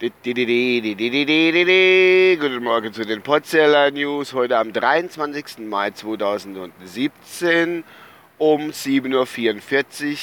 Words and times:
Guten 0.00 0.14
Morgen 2.64 2.90
zu 2.94 3.04
den 3.04 3.20
Potzeller 3.20 3.90
News. 3.90 4.32
Heute 4.32 4.56
am 4.56 4.72
23. 4.72 5.58
Mai 5.58 5.90
2017 5.90 7.84
um 8.38 8.70
7.44 8.70 10.06
Uhr. 10.06 10.16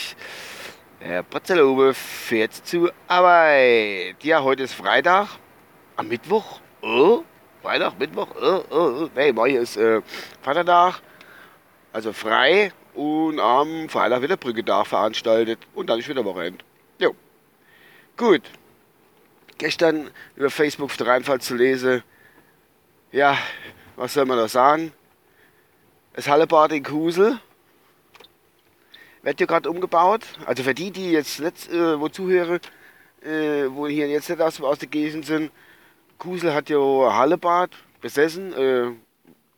Der 1.00 1.21
Potzeller 1.21 1.68
Uwe 1.68 1.94
fährt 1.94 2.54
zur 2.54 2.92
Arbeit. 3.08 4.16
Ja, 4.23 4.41
heute 4.41 4.63
ist 4.63 4.73
Freitag. 4.73 5.27
Am 5.96 6.07
Mittwoch? 6.07 6.59
Oh, 6.82 7.21
Freitag, 7.62 8.00
Mittwoch? 8.00 8.30
Oh, 8.41 8.64
oh, 8.71 9.04
oh. 9.04 9.09
Nee, 9.16 9.32
morgen 9.32 9.57
ist 9.57 9.78
äh, 9.78 10.02
Vatertag. 10.41 11.02
Also 11.94 12.14
frei. 12.14 12.71
Und 12.96 13.39
am 13.39 13.89
Freitag 13.89 14.21
wird 14.21 14.32
der 14.32 14.38
Brücketag 14.38 14.88
veranstaltet. 14.88 15.59
Und 15.75 15.88
dann 15.88 16.00
ist 16.00 16.09
wieder 16.09 16.25
Wochenende. 16.25 16.66
Jo. 17.00 17.14
Gut 18.18 18.41
gestern 19.58 20.10
über 20.36 20.50
Facebook 20.50 20.92
auf 20.92 20.97
der 20.97 21.07
Rheinfall 21.07 21.42
zu 21.42 21.56
lesen. 21.56 22.04
Ja, 23.11 23.38
was 23.96 24.14
soll 24.14 24.25
man 24.25 24.38
da 24.38 24.48
sagen? 24.48 24.92
Das 26.14 26.28
Hallebad 26.28 26.71
in 26.71 26.84
Kusel 26.84 27.39
wird 29.21 29.39
ja 29.39 29.46
gerade 29.46 29.70
umgebaut. 29.70 30.21
Also 30.46 30.64
für 30.64 30.74
die, 30.74 30.92
die 30.92 31.12
jetzt 31.12 31.39
nicht 31.39 31.70
äh, 31.71 32.00
wo 32.00 32.09
zuhören, 32.09 32.59
äh, 33.22 33.66
wo 33.70 33.88
hier 33.88 34.08
jetzt 34.08 34.30
nicht 34.30 34.42
aus, 34.42 34.62
aus 34.62 34.80
der 34.80 34.88
Gegend 34.88 35.25
sind, 35.25 35.52
Kusel 36.17 36.53
hat 36.53 36.70
ja 36.70 36.80
Hallebad 36.80 37.72
besessen, 38.02 38.53
äh, 38.53 38.92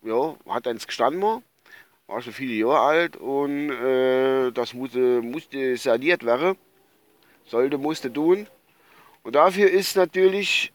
ja, 0.04 0.36
hat 0.48 0.68
eins 0.68 0.88
gestanden, 0.88 1.44
war 2.08 2.22
schon 2.22 2.34
viele 2.34 2.54
Jahre 2.54 2.80
alt 2.80 3.18
und 3.18 3.70
äh, 3.70 4.52
das 4.52 4.74
musste, 4.74 5.22
musste 5.22 5.78
saniert 5.78 6.26
werden. 6.26 6.58
Sollte, 7.46 7.78
musste 7.78 8.12
tun. 8.12 8.48
Und 9.24 9.36
dafür 9.36 9.70
ist 9.70 9.96
natürlich, 9.96 10.72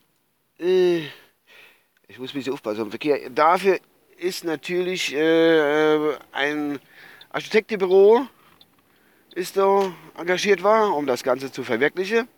äh, 0.58 1.06
ich 2.06 2.18
muss 2.18 2.30
ein 2.30 2.34
bisschen 2.34 2.52
aufpassen 2.52 2.90
Verkehr, 2.90 3.30
dafür 3.30 3.78
ist 4.18 4.44
natürlich 4.44 5.14
äh, 5.14 5.94
äh, 5.94 6.18
ein 6.32 6.78
Architektenbüro 7.30 8.26
ist 9.34 9.56
da 9.56 9.92
engagiert 10.16 10.62
war, 10.62 10.94
um 10.94 11.06
das 11.06 11.24
Ganze 11.24 11.50
zu 11.50 11.64
verwirklichen, 11.64 12.28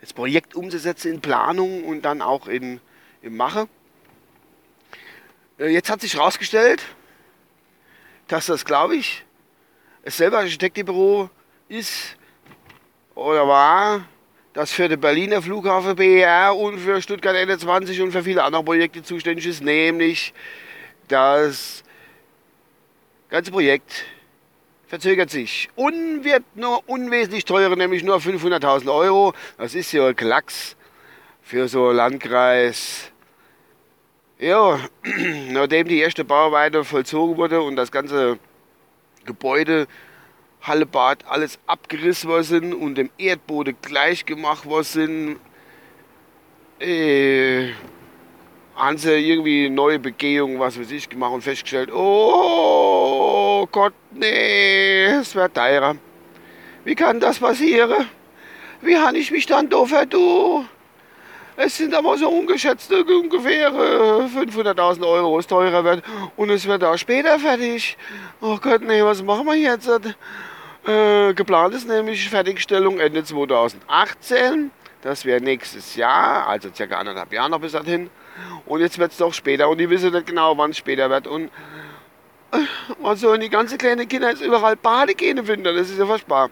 das 0.00 0.14
Projekt 0.14 0.54
umzusetzen 0.54 1.12
in 1.12 1.20
Planung 1.20 1.84
und 1.84 2.02
dann 2.02 2.22
auch 2.22 2.48
in, 2.48 2.80
in 3.20 3.36
Mache. 3.36 3.68
Äh, 5.58 5.68
jetzt 5.68 5.90
hat 5.90 6.00
sich 6.00 6.14
herausgestellt, 6.14 6.82
dass 8.28 8.46
das, 8.46 8.64
glaube 8.64 8.96
ich, 8.96 9.24
es 10.02 10.16
selber 10.16 10.38
Architektenbüro 10.38 11.28
ist 11.68 12.16
oder 13.14 13.46
war, 13.46 14.08
das 14.58 14.72
für 14.72 14.88
den 14.88 14.98
Berliner 14.98 15.40
Flughafen 15.40 15.94
BER 15.94 16.56
und 16.56 16.80
für 16.80 17.00
Stuttgart 17.00 17.36
21 17.36 18.02
und 18.02 18.10
für 18.10 18.24
viele 18.24 18.42
andere 18.42 18.64
Projekte 18.64 19.04
zuständig 19.04 19.46
ist, 19.46 19.62
nämlich 19.62 20.34
das 21.06 21.84
ganze 23.28 23.52
Projekt 23.52 24.04
verzögert 24.88 25.30
sich 25.30 25.68
und 25.76 26.24
wird 26.24 26.42
nur 26.56 26.82
unwesentlich 26.88 27.44
teurer, 27.44 27.76
nämlich 27.76 28.02
nur 28.02 28.16
500.000 28.16 28.92
Euro. 28.92 29.32
Das 29.58 29.76
ist 29.76 29.92
ja 29.92 30.12
Klacks 30.12 30.74
für 31.40 31.68
so 31.68 31.90
einen 31.90 31.96
Landkreis. 31.98 33.12
Ja, 34.40 34.80
nachdem 35.50 35.86
die 35.86 36.00
erste 36.00 36.24
Bauarbeiter 36.24 36.82
vollzogen 36.82 37.36
wurde 37.36 37.62
und 37.62 37.76
das 37.76 37.92
ganze 37.92 38.40
Gebäude 39.24 39.86
Hallebad 40.62 41.24
alles 41.26 41.58
abgerissen 41.66 42.28
worden 42.28 42.44
sind 42.44 42.74
und 42.74 42.96
dem 42.96 43.10
Erdboden 43.18 43.76
gleich 43.82 44.24
gemacht 44.26 44.66
worden 44.66 44.84
sind. 44.84 45.36
Äh, 46.80 47.72
haben 48.76 48.96
sie 48.96 49.12
irgendwie 49.12 49.68
neue 49.68 49.98
Begehungen, 49.98 50.60
was 50.60 50.78
weiß 50.78 50.90
ich, 50.92 51.08
gemacht 51.08 51.32
und 51.32 51.42
festgestellt, 51.42 51.90
oh 51.92 53.66
Gott, 53.72 53.92
nee, 54.12 55.06
es 55.06 55.34
wird 55.34 55.54
teurer. 55.54 55.96
Wie 56.84 56.94
kann 56.94 57.18
das 57.18 57.40
passieren? 57.40 58.06
Wie 58.80 58.96
habe 58.96 59.18
ich 59.18 59.32
mich 59.32 59.46
dann 59.46 59.68
da 59.68 59.84
verdu? 59.84 60.64
Es 61.60 61.76
sind 61.76 61.92
aber 61.92 62.16
so 62.16 62.28
ungeschätzte 62.28 63.02
ungefähr 63.02 63.72
500.000 63.72 65.04
Euro, 65.04 65.40
es 65.40 65.46
teurer 65.48 65.82
wird. 65.82 66.04
Und 66.36 66.50
es 66.50 66.64
wird 66.68 66.84
auch 66.84 66.96
später 66.96 67.36
fertig. 67.40 67.98
Oh 68.40 68.58
Gott, 68.58 68.82
nee, 68.82 69.02
was 69.02 69.24
machen 69.24 69.44
wir 69.44 69.56
jetzt? 69.56 69.90
Äh, 70.86 71.34
geplant 71.34 71.74
ist 71.74 71.88
nämlich 71.88 72.28
Fertigstellung 72.28 73.00
Ende 73.00 73.24
2018. 73.24 74.70
Das 75.02 75.24
wäre 75.24 75.40
nächstes 75.40 75.96
Jahr, 75.96 76.46
also 76.46 76.68
circa 76.72 76.96
anderthalb 76.96 77.32
Jahre 77.32 77.50
noch 77.50 77.60
bis 77.60 77.72
dahin. 77.72 78.08
Und 78.64 78.80
jetzt 78.80 79.00
wird 79.00 79.10
es 79.10 79.18
doch 79.18 79.34
später 79.34 79.68
und 79.68 79.78
die 79.78 79.90
wissen 79.90 80.12
nicht 80.12 80.28
genau, 80.28 80.56
wann 80.56 80.70
es 80.70 80.76
später 80.76 81.10
wird. 81.10 81.26
Und 81.26 81.50
äh, 82.52 83.16
sollen 83.16 83.40
die 83.40 83.50
ganzen 83.50 83.78
kleinen 83.78 84.08
Kinder 84.08 84.30
jetzt 84.30 84.42
überall 84.42 84.76
Bade 84.76 85.16
gehen 85.16 85.38
im 85.38 85.48
Winter? 85.48 85.72
Das 85.72 85.90
ist 85.90 85.98
ja 85.98 86.06
furchtbar. 86.06 86.50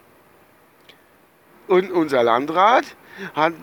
Und 1.68 1.92
unser 1.92 2.24
Landrat 2.24 2.86
hat, 3.36 3.54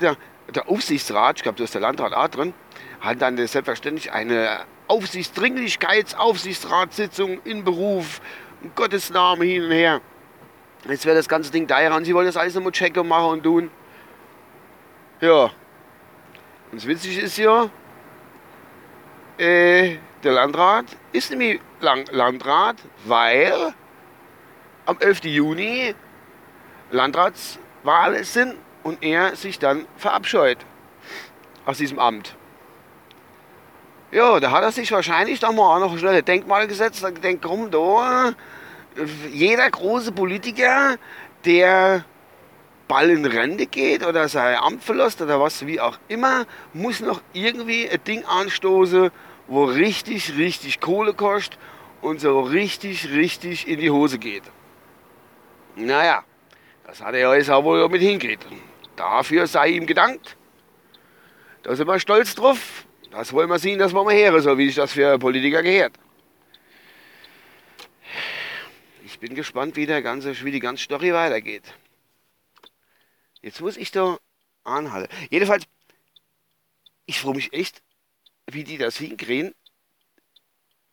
der, 0.54 0.70
Aufsichtsrat, 0.70 1.38
ich 1.38 1.44
glaube, 1.44 1.58
da 1.58 1.64
ist 1.64 1.74
der 1.74 1.82
Landrat 1.82 2.14
auch 2.14 2.28
drin, 2.28 2.54
hat 3.02 3.20
dann 3.22 3.38
selbstverständlich 3.38 4.12
eine 4.12 4.60
Aufsichtsdringlichkeitsaufsichtsratssitzung 4.88 7.42
in 7.44 7.64
Beruf, 7.64 8.22
in 8.62 8.76
Gottes 8.76 9.10
Namen 9.10 9.42
hin 9.44 9.64
und 9.64 9.72
her. 9.72 10.02
Jetzt 10.88 11.06
wäre 11.06 11.16
das 11.16 11.30
ganze 11.30 11.52
Ding 11.52 11.68
teuer 11.68 11.96
und 11.96 12.06
sie 12.06 12.14
wollen 12.14 12.28
das 12.28 12.38
alles 12.38 12.54
nochmal 12.56 12.74
checken, 12.74 13.08
machen 13.08 13.32
und 13.32 13.44
tun. 13.44 13.72
Ja. 15.22 15.46
Und 16.72 16.74
das 16.74 16.86
Witzige 16.86 17.22
ist 17.22 17.38
ja, 17.38 17.70
äh, 19.38 19.98
der 20.24 20.34
Landrat 20.34 20.86
ist 21.12 21.30
nämlich 21.30 21.62
Lang 21.80 22.06
Landrat, 22.12 22.78
weil 23.06 23.74
am 24.86 24.98
11. 25.00 25.26
Juni 25.26 25.96
Landratswahlen 26.92 28.24
sind 28.24 28.56
und 28.84 29.04
er 29.04 29.36
sich 29.36 29.60
dann 29.60 29.86
verabscheut 29.98 30.60
aus 31.66 31.78
diesem 31.78 32.00
Amt. 32.00 32.36
Ja, 34.12 34.40
da 34.40 34.52
hat 34.52 34.64
er 34.64 34.72
sich 34.72 34.92
wahrscheinlich 34.92 35.40
doch 35.40 35.52
mal 35.52 35.76
auch 35.76 35.80
noch 35.80 35.98
schnell 35.98 36.16
ein 36.16 36.26
Denkmal 36.26 36.68
gesetzt 36.68 37.04
und 37.04 37.16
gedacht, 37.16 37.42
komm, 37.42 37.72
da, 37.72 38.34
jeder 39.32 39.70
große 39.70 40.12
Politiker, 40.12 40.98
der 41.46 42.06
bald 42.88 43.10
in 43.10 43.26
Rente 43.26 43.66
geht 43.66 44.06
oder 44.06 44.28
sein 44.28 44.58
Amt 44.58 44.84
verlässt 44.84 45.22
oder 45.22 45.40
was 45.40 45.66
wie 45.66 45.80
auch 45.80 45.98
immer, 46.10 46.46
muss 46.74 47.00
noch 47.00 47.22
irgendwie 47.34 47.90
ein 47.90 48.04
Ding 48.04 48.24
anstoßen, 48.26 49.10
wo 49.48 49.64
richtig, 49.64 50.38
richtig 50.38 50.80
Kohle 50.80 51.14
kostet 51.14 51.58
und 52.02 52.20
so 52.20 52.42
richtig, 52.42 53.10
richtig 53.10 53.68
in 53.68 53.80
die 53.80 53.90
Hose 53.90 54.20
geht. 54.20 54.44
Naja, 55.76 56.24
das 56.86 57.02
hat 57.02 57.16
er 57.16 57.30
alles 57.30 57.50
auch 57.50 57.64
wohl 57.64 57.88
mit 57.90 58.02
hingekriegt. 58.02 58.46
Dafür 58.96 59.48
sei 59.48 59.70
ihm 59.70 59.86
gedankt. 59.86 60.38
Da 61.64 61.76
sind 61.76 61.88
wir 61.88 62.00
stolz 62.00 62.36
drauf. 62.36 62.86
Das 63.12 63.32
wollen 63.32 63.50
wir 63.50 63.60
sehen, 63.60 63.80
das 63.80 63.94
wollen 63.94 64.08
wir 64.08 64.32
hören, 64.32 64.42
so 64.42 64.58
wie 64.58 64.68
sich 64.68 64.76
das 64.76 64.94
für 64.94 65.18
Politiker 65.20 65.62
gehört. 65.62 65.94
Ich 69.06 69.20
bin 69.20 69.36
gespannt, 69.36 69.76
wie, 69.76 69.86
der 69.86 70.02
ganze, 70.02 70.44
wie 70.44 70.52
die 70.52 70.60
ganze 70.60 70.84
Story 70.84 71.14
weitergeht. 71.14 71.64
Jetzt 73.42 73.62
muss 73.62 73.78
ich 73.78 73.92
da 73.92 74.18
anhalten. 74.64 75.14
Jedenfalls, 75.30 75.66
ich 77.06 77.20
freue 77.20 77.36
mich 77.36 77.54
echt, 77.54 77.84
wie 78.48 78.64
die 78.64 78.78
das 78.78 78.98
hinkriegen, 78.98 79.54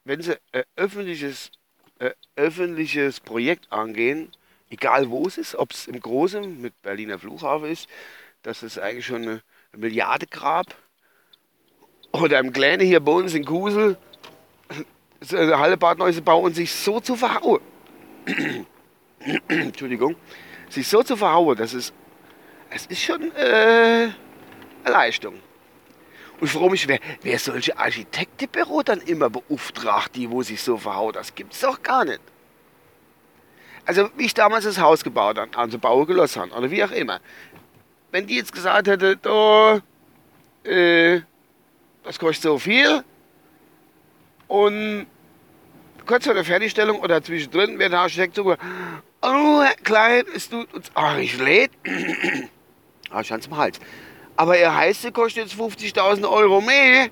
wenn 0.05 0.21
sie 0.23 0.39
ein 0.53 0.65
öffentliches, 0.77 1.51
ein 1.99 2.13
öffentliches 2.37 3.21
Projekt 3.21 3.71
angehen, 3.73 4.33
egal 4.71 5.11
wo 5.11 5.27
es 5.27 5.37
ist, 5.37 5.55
ob 5.55 5.73
es 5.73 5.87
im 5.87 6.01
Großen 6.01 6.61
mit 6.61 6.81
Berliner 6.83 7.19
Flughafen 7.19 7.71
ist, 7.71 7.89
das 8.43 8.63
ist 8.63 8.79
eigentlich 8.79 9.07
schon 9.07 9.23
eine 9.23 9.43
Milliardengrab, 9.77 10.75
oder 12.13 12.39
im 12.41 12.53
Kleinen 12.53 12.85
hier 12.85 13.01
bei 13.01 13.13
uns 13.13 13.35
in 13.35 13.45
Kusel, 13.45 13.97
Hallebad 15.31 15.99
Neuese 15.99 16.23
bauen 16.23 16.55
sich 16.55 16.73
so 16.73 17.01
zu 17.01 17.15
verhauen. 17.15 17.61
Entschuldigung, 19.49 20.17
sich 20.69 20.89
so 20.89 21.03
zu 21.03 21.17
verhauen, 21.17 21.57
das 21.57 21.75
ist, 21.75 21.93
es 22.71 22.87
ist 22.87 23.03
schon 23.03 23.31
äh, 23.37 24.09
eine 24.85 24.93
Leistung. 24.93 25.35
Und 26.41 26.47
ich 26.47 26.53
frage 26.53 26.71
mich, 26.71 26.89
wer, 26.89 26.99
wer 27.23 27.39
solche 27.39 27.77
Architektenbüro 27.79 28.83
dann 28.83 29.01
immer 29.03 29.29
beauftragt, 29.29 30.17
die 30.17 30.31
wo 30.31 30.43
sich 30.43 30.63
so 30.63 30.79
verhauen, 30.79 31.13
das 31.13 31.35
gibt 31.35 31.53
es 31.53 31.61
doch 31.61 31.83
gar 31.83 32.05
nicht. 32.05 32.21
Also 33.91 34.09
wie 34.17 34.27
ich 34.27 34.35
damals 34.35 34.63
das 34.65 34.79
Haus 34.79 35.03
gebaut 35.03 35.37
habe, 35.37 35.51
also 35.59 35.77
Bauer 35.77 36.07
gelassen 36.07 36.43
habe, 36.43 36.53
oder 36.53 36.71
wie 36.71 36.85
auch 36.85 36.93
immer. 36.93 37.19
Wenn 38.13 38.25
die 38.25 38.37
jetzt 38.37 38.53
gesagt 38.53 38.87
hätte, 38.87 39.17
da, 39.17 39.81
äh, 40.63 41.23
das 42.05 42.17
kostet 42.21 42.45
so 42.45 42.57
viel 42.57 43.03
und 44.47 45.09
kurz 46.07 46.25
vor 46.25 46.35
der 46.35 46.45
Fertigstellung 46.45 47.01
oder 47.01 47.21
zwischendrin 47.21 47.81
wird 47.81 47.91
der 47.91 47.99
Architekt 47.99 48.37
sogar, 48.37 48.59
oh, 49.23 49.61
Herr 49.61 49.75
Klein, 49.83 50.23
es 50.37 50.49
tut 50.49 50.73
uns, 50.73 50.89
ach, 50.95 51.19
ich 51.19 51.37
lädt, 51.41 51.73
ah, 53.11 53.23
ich 53.23 53.41
zum 53.41 53.57
Hals. 53.57 53.81
Aber 54.37 54.57
er 54.57 54.77
heißt, 54.77 55.13
kostet 55.13 55.51
jetzt 55.51 55.61
50.000 55.61 56.31
Euro 56.31 56.61
mehr. 56.61 57.09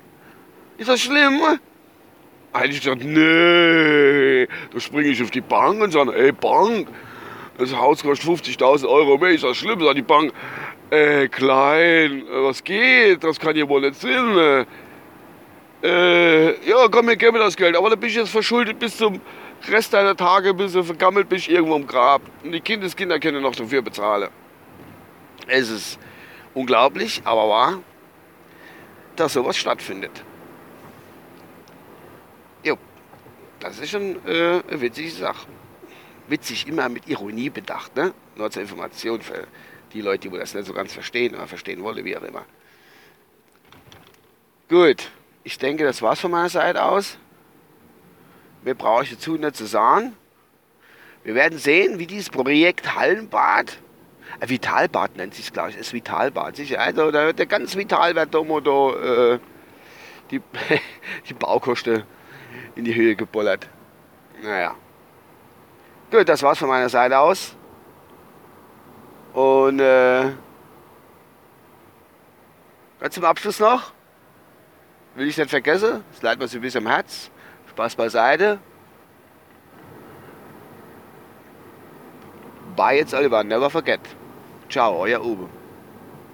Ist 0.77 0.87
das 0.87 1.01
schlimm? 1.01 1.41
Eigentlich 2.51 2.81
gesagt, 2.81 3.03
nee, 3.03 4.47
da 4.73 4.79
springe 4.79 5.09
ich 5.09 5.21
auf 5.21 5.31
die 5.31 5.41
Bank 5.41 5.81
und 5.81 5.91
sage, 5.91 6.13
ey 6.15 6.31
Bank, 6.31 6.87
das 7.57 7.75
Haus 7.75 8.01
kostet 8.01 8.27
50.000 8.27 8.87
Euro 8.87 9.17
mehr, 9.17 9.31
ist 9.31 9.43
das 9.43 9.57
schlimm? 9.57 9.79
Sagt 9.81 9.97
die 9.97 10.01
Bank, 10.01 10.33
äh, 10.89 11.27
klein, 11.27 12.23
was 12.29 12.63
geht, 12.63 13.23
das 13.23 13.39
kann 13.39 13.55
ja 13.55 13.67
wohl 13.69 13.81
nicht 13.81 14.01
sein. 14.01 14.65
Äh, 15.81 16.67
ja, 16.67 16.87
komm, 16.91 17.05
mir 17.05 17.15
gib 17.15 17.31
mir 17.31 17.39
das 17.39 17.55
Geld, 17.55 17.75
aber 17.75 17.89
da 17.89 17.95
bin 17.95 18.09
ich 18.09 18.15
jetzt 18.15 18.31
verschuldet 18.31 18.79
bis 18.79 18.97
zum 18.97 19.21
Rest 19.67 19.93
deiner 19.93 20.15
Tage, 20.15 20.53
bis 20.53 20.73
du 20.73 20.83
vergammelt 20.83 21.29
bist 21.29 21.47
irgendwo 21.47 21.75
im 21.75 21.87
Grab. 21.87 22.21
Und 22.43 22.51
die 22.51 22.59
Kindeskinder 22.61 23.19
können 23.19 23.41
noch 23.41 23.55
dafür 23.55 23.81
bezahlen. 23.81 24.29
Es 25.47 25.69
ist 25.69 25.99
unglaublich, 26.53 27.21
aber 27.23 27.47
wahr, 27.47 27.79
dass 29.15 29.33
sowas 29.33 29.57
stattfindet. 29.57 30.23
Jo, 32.63 32.77
das 33.59 33.79
ist 33.79 33.89
schon 33.89 34.15
äh, 34.25 34.61
eine 34.67 34.81
witzige 34.81 35.09
Sache. 35.09 35.47
Witzig, 36.27 36.67
immer 36.67 36.89
mit 36.89 37.07
Ironie 37.07 37.49
bedacht, 37.49 37.95
ne? 37.95 38.13
Nur 38.35 38.51
zur 38.51 38.61
Information 38.61 39.21
für 39.21 39.47
die 39.93 40.01
Leute, 40.01 40.29
die 40.29 40.37
das 40.37 40.53
nicht 40.53 40.67
so 40.67 40.73
ganz 40.73 40.93
verstehen 40.93 41.35
oder 41.35 41.47
verstehen 41.47 41.83
wollen, 41.83 42.05
wie 42.05 42.15
auch 42.15 42.21
immer. 42.21 42.45
Gut, 44.69 45.09
ich 45.43 45.57
denke, 45.57 45.83
das 45.83 46.01
war's 46.01 46.19
von 46.19 46.31
meiner 46.31 46.49
Seite 46.49 46.83
aus. 46.83 47.17
Mehr 48.63 48.75
brauche 48.75 49.03
ich 49.03 49.09
dazu 49.11 49.35
nicht 49.35 49.55
zu 49.55 49.65
sagen. 49.65 50.13
Wir 51.23 51.35
werden 51.35 51.57
sehen, 51.57 51.99
wie 51.99 52.07
dieses 52.07 52.29
Projekt 52.29 52.95
Hallenbad, 52.95 53.79
äh, 54.39 54.49
Vitalbad 54.49 55.17
nennt 55.17 55.33
sich 55.33 55.51
glaube 55.51 55.71
ich, 55.71 55.77
ist 55.77 55.93
Vitalbad, 55.93 56.55
sicher. 56.55 56.79
Also 56.79 57.11
da 57.11 57.25
wird 57.25 57.39
der 57.39 57.45
ganz 57.45 57.75
vital 57.75 58.15
wird 58.15 58.33
da, 58.33 59.33
äh, 59.33 59.39
die, 60.31 60.41
die 61.29 61.33
Baukosten 61.33 62.03
in 62.75 62.85
die 62.85 62.95
Höhe 62.95 63.15
gebollert. 63.15 63.67
Naja. 64.41 64.75
Gut, 66.11 66.27
das 66.27 66.41
war's 66.41 66.57
von 66.57 66.69
meiner 66.69 66.89
Seite 66.89 67.19
aus. 67.19 67.55
Und 69.33 69.79
äh, 69.79 70.31
ganz 72.99 73.13
zum 73.13 73.25
Abschluss 73.25 73.59
noch, 73.59 73.91
will 75.15 75.27
ich 75.27 75.37
nicht 75.37 75.49
vergessen, 75.49 76.03
es 76.11 76.21
leidet 76.21 76.39
mir 76.39 76.47
so 76.47 76.57
ein 76.57 76.61
bisschen 76.61 76.85
am 76.85 76.91
Herz. 76.91 77.29
Spaß 77.69 77.95
beiseite. 77.95 78.59
Bye 82.75 82.97
jetzt 82.97 83.13
Oliver, 83.13 83.43
never 83.43 83.69
forget. 83.69 84.01
Ciao, 84.69 84.99
euer 84.99 85.23
Uwe. 85.23 85.49